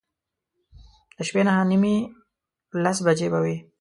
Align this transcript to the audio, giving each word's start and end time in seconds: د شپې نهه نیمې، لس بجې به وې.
د 1.15 1.17
شپې 1.27 1.41
نهه 1.47 1.61
نیمې، 1.69 1.95
لس 2.83 2.97
بجې 3.05 3.27
به 3.31 3.39
وې. 3.43 3.55